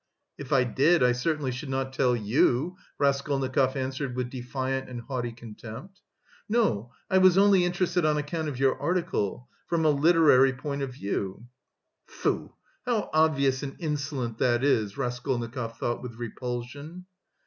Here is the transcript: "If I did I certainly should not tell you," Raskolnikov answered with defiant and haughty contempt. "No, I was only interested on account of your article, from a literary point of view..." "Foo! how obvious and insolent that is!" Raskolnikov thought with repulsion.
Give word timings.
"If 0.35 0.51
I 0.51 0.63
did 0.63 1.03
I 1.03 1.11
certainly 1.11 1.51
should 1.51 1.69
not 1.69 1.93
tell 1.93 2.15
you," 2.15 2.75
Raskolnikov 2.97 3.75
answered 3.75 4.15
with 4.15 4.31
defiant 4.31 4.89
and 4.89 5.01
haughty 5.01 5.31
contempt. 5.31 5.99
"No, 6.49 6.91
I 7.11 7.19
was 7.19 7.37
only 7.37 7.65
interested 7.65 8.03
on 8.03 8.17
account 8.17 8.47
of 8.49 8.57
your 8.57 8.81
article, 8.81 9.47
from 9.67 9.85
a 9.85 9.91
literary 9.91 10.53
point 10.53 10.81
of 10.81 10.91
view..." 10.95 11.45
"Foo! 12.07 12.55
how 12.87 13.11
obvious 13.13 13.61
and 13.61 13.75
insolent 13.77 14.39
that 14.39 14.63
is!" 14.63 14.97
Raskolnikov 14.97 15.77
thought 15.77 16.01
with 16.01 16.15
repulsion. 16.15 17.05